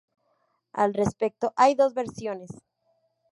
[0.73, 2.49] Al respecto hay dos versiones.